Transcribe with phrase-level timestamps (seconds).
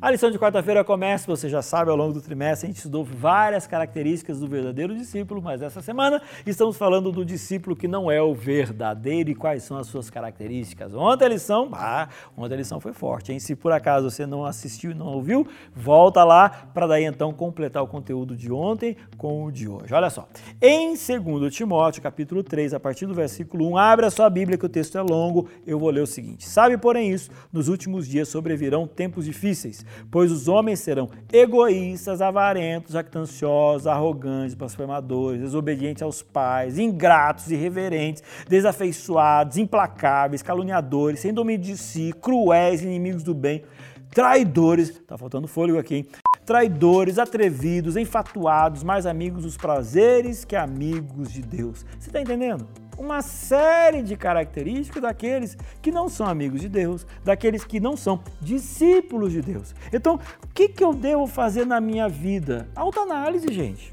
[0.00, 3.04] A lição de quarta-feira começa, você já sabe, ao longo do trimestre a gente estudou
[3.04, 8.20] várias características do verdadeiro discípulo, mas essa semana estamos falando do discípulo que não é
[8.20, 10.94] o verdadeiro e quais são as suas características.
[10.94, 13.38] Ontem a lição, ah, ontem a lição foi forte, hein?
[13.38, 17.82] Se por acaso você não assistiu e não ouviu, volta lá para daí então completar
[17.82, 19.94] o conteúdo de ontem com o de hoje.
[19.94, 20.28] Olha só.
[20.60, 24.66] Em 2 Timóteo, capítulo 3, a partir do versículo 1, abre a sua Bíblia que
[24.66, 28.28] o texto é longo, eu vou ler o seguinte: Sabe, porém, isso, nos últimos dias
[28.28, 36.78] sobrevirão tempos difíceis pois os homens serão egoístas, avarentos, jactanciosos, arrogantes, blasfemadores, desobedientes aos pais,
[36.78, 43.62] ingratos, irreverentes, desafeiçoados, implacáveis, caluniadores, sem domínio de si, cruéis, inimigos do bem,
[44.10, 46.06] traidores, tá faltando fôlego aqui, hein?
[46.46, 51.86] Traidores, atrevidos, enfatuados, mais amigos dos prazeres que amigos de Deus.
[51.98, 52.83] Você está entendendo?
[52.98, 58.22] Uma série de características daqueles que não são amigos de Deus, daqueles que não são
[58.40, 59.74] discípulos de Deus.
[59.92, 62.68] Então, o que, que eu devo fazer na minha vida?
[62.74, 63.92] Autoanálise, gente.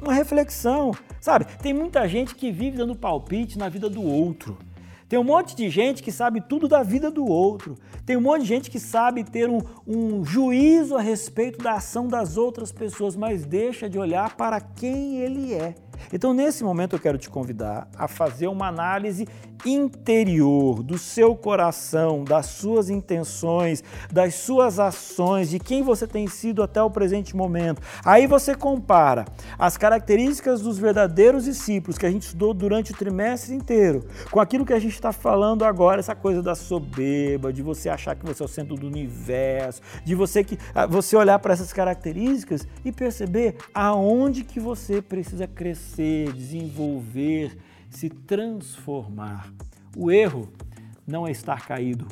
[0.00, 0.92] Uma reflexão.
[1.20, 4.56] Sabe, tem muita gente que vive dando palpite na vida do outro.
[5.08, 7.76] Tem um monte de gente que sabe tudo da vida do outro.
[8.04, 12.06] Tem um monte de gente que sabe ter um, um, juízo a respeito da ação
[12.06, 15.74] das outras pessoas, mas deixa de olhar para quem ele é.
[16.12, 19.26] Então, nesse momento, eu quero te convidar a fazer uma análise
[19.64, 26.62] interior do seu coração, das suas intenções, das suas ações, de quem você tem sido
[26.62, 27.82] até o presente momento.
[28.04, 29.24] Aí você compara
[29.58, 34.64] as características dos verdadeiros discípulos que a gente estudou durante o trimestre inteiro com aquilo
[34.64, 38.42] que a gente está falando agora, essa coisa da soberba, de você achar que você
[38.42, 42.92] é o centro do universo, de você que ah, você olhar para essas características e
[42.92, 45.46] perceber aonde que você precisa
[45.98, 47.58] crescer, desenvolver,
[47.90, 49.52] se transformar.
[49.96, 50.48] O erro
[51.04, 52.06] não é estar caído,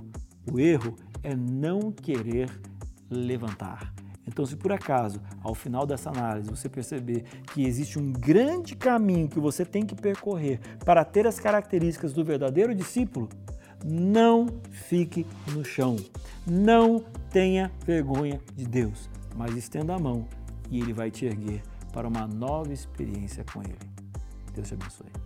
[0.50, 2.50] o erro é não querer
[3.08, 3.94] levantar.
[4.26, 9.28] Então, se por acaso, ao final dessa análise, você perceber que existe um grande caminho
[9.28, 13.28] que você tem que percorrer para ter as características do verdadeiro discípulo,
[13.84, 15.94] não fique no chão.
[16.44, 20.26] Não tenha vergonha de Deus, mas estenda a mão
[20.68, 21.62] e Ele vai te erguer
[21.96, 23.78] para uma nova experiência com Ele.
[24.52, 25.25] Deus te abençoe.